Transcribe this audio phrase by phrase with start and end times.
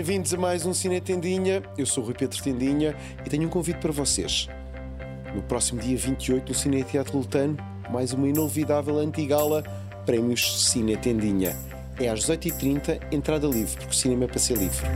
[0.00, 1.62] Bem-vindos a mais um Cine Tendinha.
[1.76, 4.48] Eu sou o Rui Pedro Tendinha e tenho um convite para vocês.
[5.34, 7.58] No próximo dia 28, no Cine Teatro Lutano,
[7.90, 9.62] mais uma inolvidável antigala
[10.06, 11.54] Prémios Cine Tendinha.
[11.98, 14.86] É às 18h30, entrada livre, porque o cinema é para ser livre.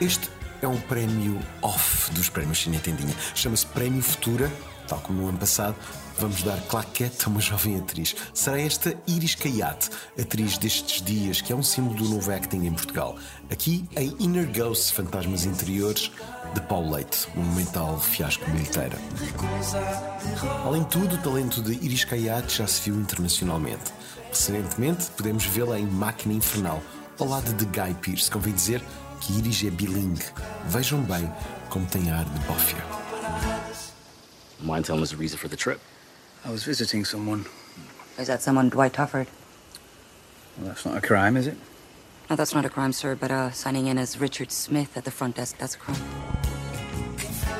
[0.00, 0.28] Este
[0.60, 3.14] é um prémio off dos prémios Cine Tendinha.
[3.32, 4.50] Chama-se Prémio Futura,
[4.90, 5.76] tal como no ano passado.
[6.18, 8.14] Vamos dar claquete a uma jovem atriz.
[8.34, 9.88] Será esta Iris Caiate,
[10.20, 13.16] atriz destes dias, que é um símbolo do novo acting em Portugal.
[13.50, 16.10] Aqui em Inner Ghosts, Fantasmas Interiores,
[16.52, 18.98] de Paulo Leite, um monumental fiasco militeira.
[20.64, 23.92] Além de tudo, o talento de Iris Caiate já se viu internacionalmente.
[24.28, 26.82] Recentemente, podemos vê-la em Máquina Infernal,
[27.18, 28.30] ao lado de Guy Pearce.
[28.30, 28.82] Convém dizer
[29.20, 30.24] que Iris é bilingue.
[30.66, 31.32] Vejam bem
[31.68, 33.59] como tem ar de bófia.
[34.62, 35.80] Mind telling us the reason for the trip?
[36.44, 37.46] I was visiting someone.
[38.18, 39.26] Is that someone Dwight Tufford?
[40.58, 41.56] Well, that's not a crime, is it?
[42.28, 45.10] No, that's not a crime, sir, but uh, signing in as Richard Smith at the
[45.10, 45.98] front desk, that's a crime.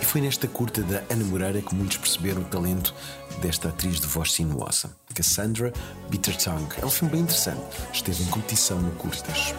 [0.00, 2.94] E foi nesta curta da Ana Moreira que muitos perceberam o talento
[3.40, 5.72] desta atriz de voz sinuosa, Cassandra
[6.08, 6.74] Bittertongue.
[6.80, 7.60] É um filme bem interessante.
[7.92, 9.54] Esteve em competição no Curtas.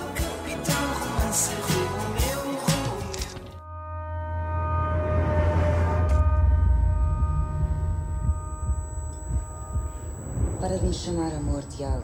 [10.86, 12.04] Me chamar amor, Tiago.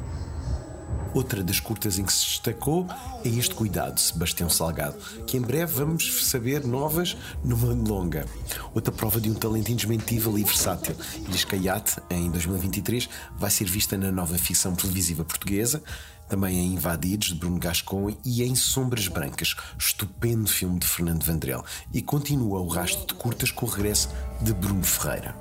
[1.14, 2.88] Outra das curtas em que se destacou
[3.24, 8.26] é este Cuidado, Sebastião Salgado, que em breve vamos saber novas numa longa.
[8.74, 10.96] Outra prova de um talento indesmentível e versátil.
[11.28, 15.84] Iris Caiate, em 2023, vai ser vista na nova ficção televisiva portuguesa,
[16.30, 21.64] também em Invadidos, de Bruno Gascon, e em Sombras Brancas, estupendo filme de Fernando Vandrel.
[21.94, 24.10] E continua o rastro de curtas com o regresso
[24.42, 25.36] de Bruno Ferreira.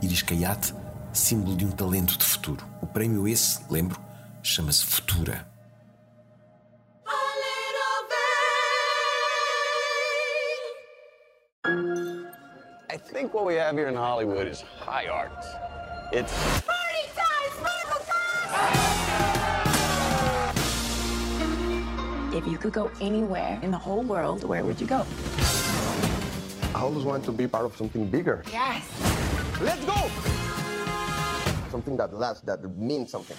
[0.00, 0.72] Iris Caiate,
[1.16, 2.64] símbolo de um talento de futuro.
[2.80, 3.98] O prémio esse, lembro,
[4.42, 5.48] chama-se Futura.
[12.88, 15.44] I think what we have here in Hollywood is high art.
[16.12, 16.32] It's
[22.32, 25.06] If you could go anywhere in the whole world, where would you go?
[26.74, 28.44] I always want to be part of something bigger.
[28.52, 28.84] Yes.
[29.60, 30.45] Let's go!
[31.76, 33.36] Something that lasts, that means something.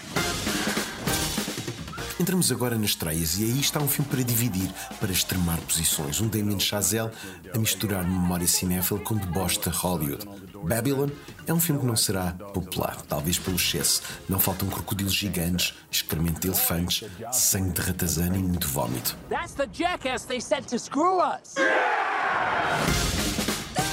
[2.19, 6.21] Entramos agora nas estreias e aí está um filme para dividir, para extremar posições.
[6.21, 7.09] Um Damien Chazelle
[7.51, 10.23] a misturar memória cinéfila com deboche de Hollywood.
[10.63, 11.09] Babylon
[11.47, 14.03] é um filme que não será popular, talvez pelo excesso.
[14.29, 19.17] Não faltam crocodilos gigantes, excremento de elefantes, sangue de ratazana e muito vómito.
[19.29, 21.55] That's the jackass they sent to screw us!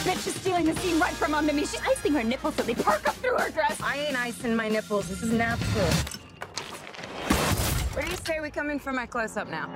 [0.05, 1.62] Bitch is stealing the scene right from under me.
[1.65, 3.81] She's icing her nipples so they perk up through her dress.
[4.25, 5.07] I ain't icing my nipples.
[5.09, 5.91] This is natural.
[7.93, 9.69] Where do you say we come in for my close-up now?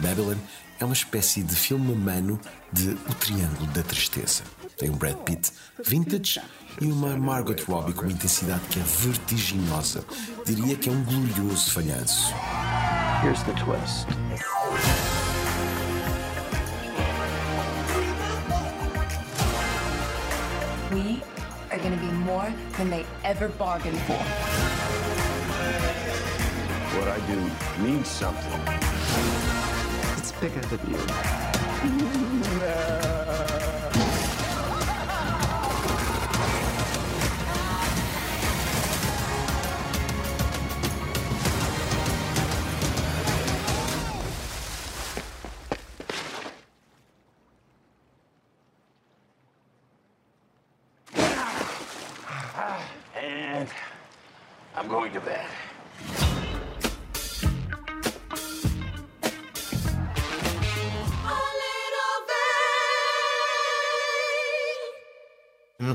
[0.00, 0.36] Babylon
[0.78, 2.38] é uma espécie de filme humano
[2.72, 4.44] de O Triângulo da Tristeza.
[4.78, 5.50] Tem um Brad Pitt
[5.84, 6.40] vintage
[6.80, 10.04] e uma Margot Robbie com uma intensidade que é vertiginosa.
[10.46, 12.32] Diria que é um glorioso falhanço.
[13.24, 14.06] Here's the twist.
[20.92, 21.20] We
[21.72, 24.22] are gonna be more than they ever bargained for.
[26.96, 27.38] what I do
[27.82, 28.60] means something.
[30.16, 31.00] It's bigger than you.
[31.82, 33.16] And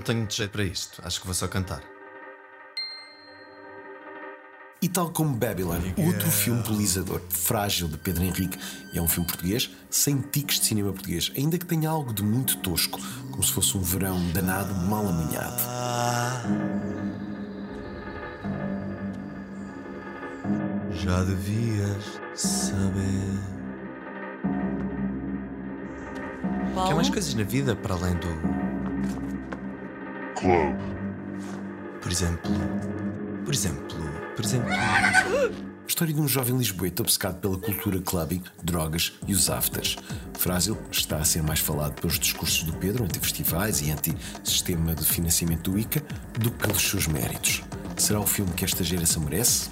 [0.06, 1.02] tenho muito jeito para isto.
[1.04, 1.84] Acho que vou só cantar.
[4.82, 8.60] E tal como Babylon, outro filme polizador, Frágil, de Pedro Henrique,
[8.94, 12.58] é um filme português sem tiques de cinema português, ainda que tenha algo de muito
[12.58, 13.00] tosco,
[13.32, 15.60] como se fosse um verão danado mal amanhado.
[20.92, 23.56] Já devias saber.
[26.88, 28.75] Quer mais coisas na vida para além do.
[30.46, 30.76] Clube.
[32.04, 32.52] Por exemplo.
[33.44, 33.98] Por exemplo.
[34.36, 34.70] Por exemplo.
[34.72, 39.98] A história de um jovem lisboeta obcecado pela cultura clubbing, drogas e os afters.
[40.36, 45.72] Frágil está a ser mais falado pelos discursos do Pedro anti-festivais e anti-sistema de financiamento
[45.72, 46.04] do ICA
[46.40, 47.64] do que pelos seus méritos.
[47.98, 49.70] Será o filme que esta geração merece?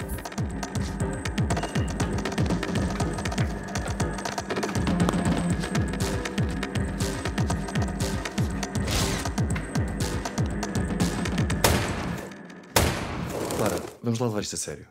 [14.04, 14.88] Vamos lá levar isto a sério.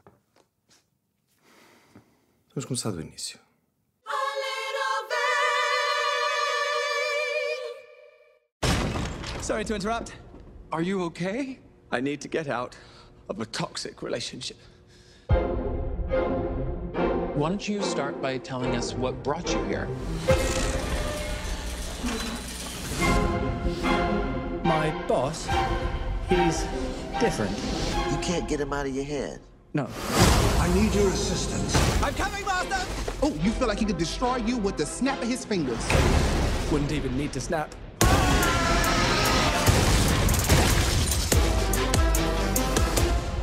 [2.55, 3.39] Vamos começar do início.
[9.43, 10.13] Sorry to interrupt.
[10.71, 11.59] Are you okay?
[11.91, 12.77] I need to get out
[13.29, 14.57] of a toxic relationship.
[17.35, 19.89] Why don't you start by telling us what brought you here?
[24.65, 25.49] My boss,
[26.29, 26.63] he's
[27.21, 27.57] different.
[28.11, 29.41] You can't get him out of your head.
[29.75, 29.89] No.
[30.59, 31.75] I need your assistance.
[32.03, 32.87] I'm coming, Master!
[33.23, 35.83] Oh, you feel like he could destroy you with the snap of his fingers.
[36.71, 37.75] Wouldn't even need to snap.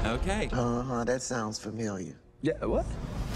[0.06, 0.50] Okay.
[0.52, 2.16] Uh-huh, that sounds familiar.
[2.42, 2.86] Yeah, what?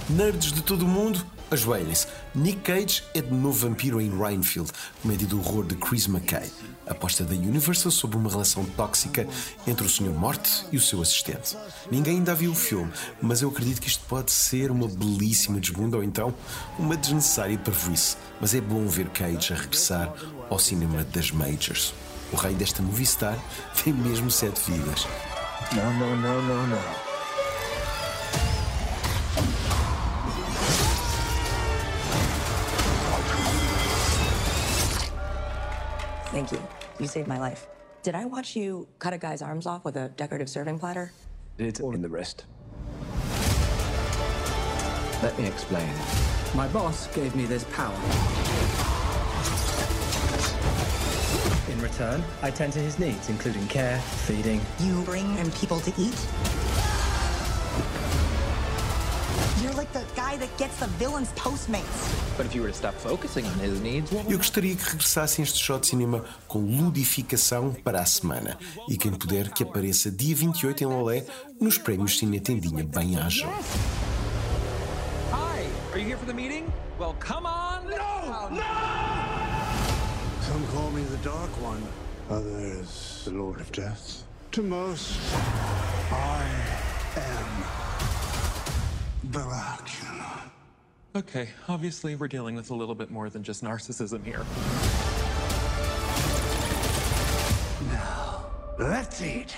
[0.10, 2.08] Nerds de todo o mundo, ajoelhem-se.
[2.36, 4.70] Nick Cage é de novo vampiro em Rhinefield,
[5.02, 6.52] comédia do horror de Chris McKay.
[6.86, 9.26] Aposta da Universal sobre uma relação tóxica
[9.66, 10.12] entre o Sr.
[10.12, 11.56] Morte e o seu assistente.
[11.90, 12.92] Ninguém ainda viu o filme,
[13.22, 16.34] mas eu acredito que isto pode ser uma belíssima desbunda ou então
[16.78, 18.18] uma desnecessária parvoíce.
[18.42, 20.14] Mas é bom ver Cage a regressar
[20.50, 21.94] ao cinema das Majors.
[22.34, 23.40] O rei desta movie star
[23.82, 25.08] tem mesmo sete vidas.
[25.72, 27.13] No, no, no, no, no.
[36.34, 36.60] Thank you.
[37.00, 37.68] You saved my life.
[38.02, 41.12] Did I watch you cut a guy's arms off with a decorative serving platter?
[41.60, 42.46] It's all in the wrist.
[45.22, 45.88] Let me explain.
[46.56, 47.94] My boss gave me this power.
[51.72, 54.60] In return, I tend to his needs, including care, feeding.
[54.80, 56.28] You bring in people to eat?
[64.30, 68.58] Eu gostaria que regressassem este shot de cinema com ludificação para a semana.
[68.90, 71.26] E quem puder que apareça dia 28 em Lolé
[71.62, 73.48] nos prémios Cine Tendinha bem ágil.
[75.32, 76.66] Hi, are you here for the meeting?
[77.00, 77.86] Well, come on.
[77.86, 78.60] No,
[80.42, 81.82] Some call me the Dark One.
[82.30, 84.24] Others, the Lord of Death.
[84.52, 85.18] To most,
[86.12, 86.44] I
[87.16, 87.93] am
[91.16, 94.46] Okay, obviously we're dealing with a little bit more than just narcissism here.
[97.92, 98.46] Now,
[98.78, 99.56] let's eat.